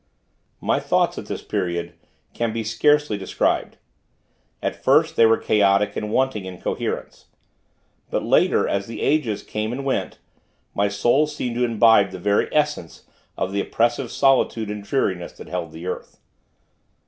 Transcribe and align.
My 0.59 0.79
thoughts, 0.79 1.19
at 1.19 1.27
this 1.27 1.43
period, 1.43 1.93
can 2.33 2.51
be 2.51 2.63
scarcely 2.63 3.19
described. 3.19 3.77
At 4.59 4.83
first, 4.83 5.15
they 5.15 5.27
were 5.27 5.37
chaotic 5.37 5.95
and 5.95 6.11
wanting 6.11 6.45
in 6.45 6.59
coherence. 6.59 7.27
But, 8.09 8.23
later, 8.23 8.67
as 8.67 8.87
the 8.87 9.03
ages 9.03 9.43
came 9.43 9.71
and 9.71 9.85
went, 9.85 10.17
my 10.73 10.87
soul 10.87 11.27
seemed 11.27 11.57
to 11.57 11.65
imbibe 11.65 12.09
the 12.09 12.17
very 12.17 12.49
essence 12.51 13.03
of 13.37 13.51
the 13.51 13.61
oppressive 13.61 14.09
solitude 14.11 14.71
and 14.71 14.83
dreariness, 14.83 15.33
that 15.33 15.49
held 15.49 15.71
the 15.71 15.85
earth. 15.85 16.17